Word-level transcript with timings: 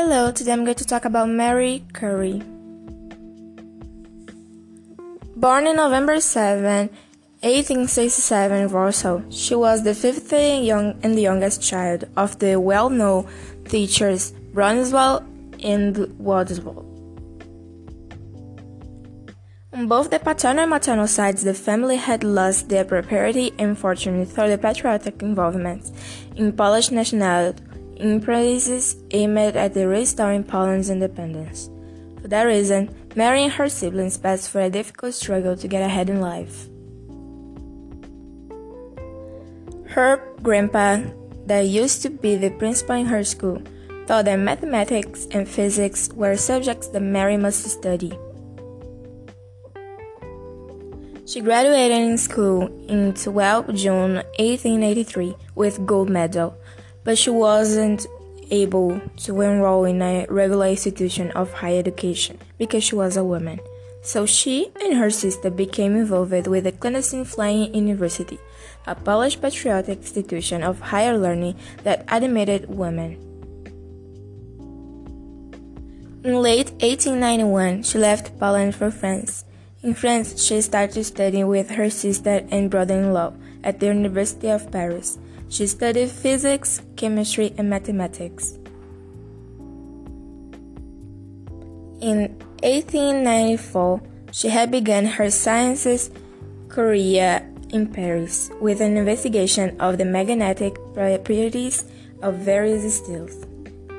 Hello, 0.00 0.30
today 0.30 0.52
I'm 0.52 0.62
going 0.62 0.76
to 0.76 0.84
talk 0.84 1.04
about 1.04 1.28
Mary 1.28 1.82
Curie. 1.92 2.40
Born 5.34 5.66
on 5.66 5.74
November 5.74 6.20
7, 6.20 6.88
1867 7.42 8.62
in 8.62 8.70
Warsaw, 8.70 9.22
she 9.28 9.56
was 9.56 9.82
the 9.82 9.96
fifth 9.96 10.32
young 10.32 10.96
and 11.02 11.18
the 11.18 11.22
youngest 11.22 11.60
child 11.60 12.04
of 12.16 12.38
the 12.38 12.60
well-known 12.60 13.26
teachers 13.64 14.30
Bronislaw 14.54 15.18
and 15.64 15.96
Władysław. 15.96 16.84
On 19.72 19.88
both 19.88 20.10
the 20.10 20.20
paternal 20.20 20.62
and 20.62 20.70
maternal 20.70 21.08
sides, 21.08 21.42
the 21.42 21.54
family 21.54 21.96
had 21.96 22.22
lost 22.22 22.68
their 22.68 22.84
property 22.84 23.52
and 23.58 23.76
fortune 23.76 24.24
through 24.26 24.50
the 24.50 24.58
patriotic 24.58 25.20
involvement 25.22 25.90
in 26.36 26.52
Polish 26.52 26.92
nationality 26.92 27.64
enterprises 27.98 28.96
aimed 29.10 29.38
at 29.38 29.74
the 29.74 29.86
restoring 29.86 30.44
Poland's 30.44 30.90
independence. 30.90 31.70
For 32.20 32.28
that 32.28 32.44
reason, 32.44 32.94
Mary 33.14 33.44
and 33.44 33.52
her 33.52 33.68
siblings 33.68 34.18
passed 34.18 34.50
through 34.50 34.62
a 34.62 34.70
difficult 34.70 35.14
struggle 35.14 35.56
to 35.56 35.68
get 35.68 35.82
ahead 35.82 36.10
in 36.10 36.20
life. 36.20 36.68
Her 39.88 40.22
grandpa, 40.42 41.02
that 41.46 41.66
used 41.66 42.02
to 42.02 42.10
be 42.10 42.36
the 42.36 42.50
principal 42.50 42.96
in 42.96 43.06
her 43.06 43.24
school, 43.24 43.62
thought 44.06 44.26
that 44.26 44.38
mathematics 44.38 45.26
and 45.30 45.48
physics 45.48 46.08
were 46.14 46.36
subjects 46.36 46.88
that 46.88 47.00
Mary 47.00 47.36
must 47.36 47.64
study. 47.64 48.12
She 51.26 51.40
graduated 51.40 51.98
in 51.98 52.16
school 52.16 52.68
in 52.88 53.12
12 53.12 53.74
June 53.74 54.14
1883 54.38 55.34
with 55.54 55.84
gold 55.84 56.08
medal, 56.08 56.56
but 57.08 57.16
she 57.16 57.30
wasn't 57.30 58.06
able 58.50 59.00
to 59.16 59.40
enroll 59.40 59.86
in 59.86 60.02
a 60.02 60.26
regular 60.28 60.66
institution 60.66 61.30
of 61.30 61.50
higher 61.54 61.78
education 61.78 62.38
because 62.58 62.84
she 62.84 62.94
was 62.94 63.16
a 63.16 63.24
woman. 63.24 63.58
So 64.02 64.26
she 64.26 64.70
and 64.82 64.92
her 64.98 65.08
sister 65.08 65.48
became 65.48 65.96
involved 65.96 66.46
with 66.46 66.64
the 66.64 66.72
clandestine 66.72 67.24
Flying 67.24 67.74
University, 67.74 68.38
a 68.86 68.94
Polish 68.94 69.40
patriotic 69.40 70.00
institution 70.00 70.62
of 70.62 70.92
higher 70.92 71.16
learning 71.16 71.56
that 71.82 72.04
admitted 72.08 72.68
women. 72.68 73.16
In 76.24 76.42
late 76.42 76.72
1891, 76.84 77.84
she 77.84 77.96
left 77.96 78.38
Poland 78.38 78.74
for 78.74 78.90
France. 78.90 79.46
In 79.82 79.94
France, 79.94 80.44
she 80.44 80.60
started 80.60 81.04
studying 81.04 81.46
with 81.46 81.70
her 81.70 81.88
sister 81.88 82.44
and 82.50 82.70
brother-in-law 82.70 83.32
at 83.64 83.80
the 83.80 83.86
University 83.86 84.50
of 84.50 84.70
Paris. 84.70 85.16
She 85.48 85.66
studied 85.66 86.10
physics, 86.10 86.82
chemistry, 86.96 87.54
and 87.56 87.70
mathematics. 87.70 88.58
In 92.00 92.36
1894, 92.62 94.00
she 94.30 94.48
had 94.48 94.70
begun 94.70 95.06
her 95.06 95.30
sciences 95.30 96.10
career 96.68 97.42
in 97.70 97.86
Paris 97.86 98.50
with 98.60 98.80
an 98.80 98.96
investigation 98.96 99.78
of 99.80 99.98
the 99.98 100.04
magnetic 100.04 100.76
properties 100.94 101.84
of 102.22 102.36
various 102.36 102.98
steels. 102.98 103.46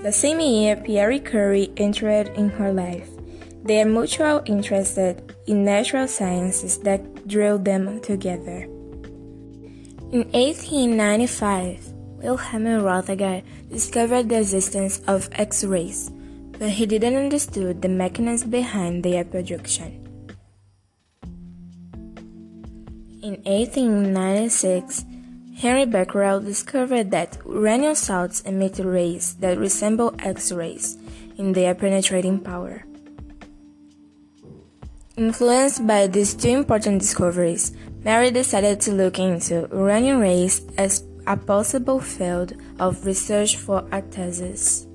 The 0.02 0.12
same 0.12 0.40
year, 0.40 0.78
Pierre 0.78 1.20
Curie 1.20 1.74
entered 1.78 2.30
in 2.38 2.50
her 2.50 2.72
life. 2.72 3.10
Their 3.64 3.86
mutual 3.86 4.42
interest 4.46 4.98
in 4.98 5.66
natural 5.66 6.08
sciences 6.08 6.78
that 6.80 7.28
drew 7.28 7.58
them 7.58 8.00
together. 8.00 8.68
In 10.12 10.26
1895, 10.34 11.94
Wilhelm 12.18 12.64
Röntgen 12.64 13.44
discovered 13.70 14.28
the 14.28 14.40
existence 14.40 15.02
of 15.06 15.30
X-rays, 15.34 16.10
but 16.58 16.70
he 16.70 16.88
didn't 16.88 17.16
understand 17.16 17.80
the 17.84 17.90
mechanism 17.90 18.50
behind 18.50 19.04
their 19.04 19.24
production. 19.24 20.02
In 23.22 23.38
1896, 23.46 25.06
Henry 25.58 25.86
Becquerel 25.86 26.40
discovered 26.40 27.12
that 27.12 27.38
uranium 27.46 27.94
salts 27.94 28.42
emit 28.42 28.80
rays 28.80 29.36
that 29.36 29.60
resemble 29.60 30.16
X-rays 30.18 30.98
in 31.38 31.54
their 31.54 31.76
penetrating 31.76 32.40
power. 32.40 32.84
Influenced 35.16 35.86
by 35.86 36.08
these 36.08 36.34
two 36.34 36.50
important 36.50 37.00
discoveries, 37.00 37.74
Mary 38.04 38.32
decided 38.32 38.80
to 38.80 38.92
look 38.92 39.20
into 39.20 39.68
uranium 39.72 40.20
rays 40.20 40.62
as 40.78 41.04
a 41.28 41.36
possible 41.36 42.00
field 42.00 42.54
of 42.80 43.06
research 43.06 43.58
for 43.58 43.86
a 43.92 44.02
thesis. 44.02 44.88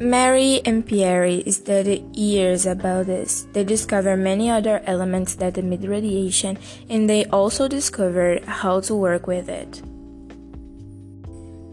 Mary 0.00 0.60
and 0.64 0.84
Pierre 0.86 1.42
studied 1.50 2.16
years 2.16 2.64
about 2.66 3.06
this. 3.06 3.46
They 3.52 3.64
discovered 3.64 4.16
many 4.16 4.50
other 4.50 4.82
elements 4.86 5.34
that 5.36 5.58
emit 5.58 5.82
radiation 5.82 6.58
and 6.88 7.08
they 7.08 7.26
also 7.26 7.68
discovered 7.68 8.44
how 8.44 8.80
to 8.80 8.94
work 8.94 9.26
with 9.26 9.48
it. 9.48 9.82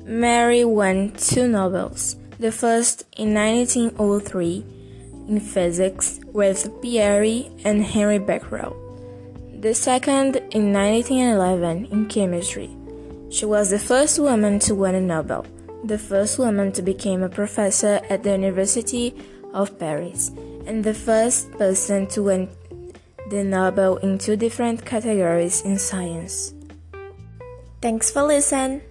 Mary 0.05 0.63
won 0.63 1.11
two 1.17 1.47
Nobels, 1.47 2.17
the 2.38 2.51
first 2.51 3.03
in 3.17 3.33
1903 3.33 4.76
in 5.27 5.39
physics 5.39 6.19
with 6.27 6.81
Pierre 6.81 7.23
and 7.65 7.83
Henry 7.83 8.19
Becquerel. 8.19 8.75
The 9.59 9.73
second 9.73 10.35
in 10.51 10.71
1911 10.73 11.88
in 11.91 12.05
chemistry. 12.07 12.69
She 13.29 13.45
was 13.45 13.69
the 13.69 13.79
first 13.79 14.19
woman 14.19 14.59
to 14.59 14.75
win 14.75 14.95
a 14.95 15.01
Nobel, 15.01 15.45
the 15.83 15.97
first 15.97 16.39
woman 16.39 16.71
to 16.73 16.81
become 16.81 17.23
a 17.23 17.29
professor 17.29 17.99
at 18.09 18.23
the 18.23 18.31
University 18.31 19.13
of 19.53 19.77
Paris, 19.79 20.31
and 20.65 20.83
the 20.83 20.93
first 20.93 21.51
person 21.53 22.07
to 22.07 22.23
win 22.23 22.49
the 23.29 23.44
Nobel 23.44 23.97
in 23.97 24.17
two 24.17 24.35
different 24.35 24.85
categories 24.85 25.61
in 25.61 25.77
science. 25.77 26.53
Thanks 27.81 28.09
for 28.09 28.23
listening. 28.23 28.81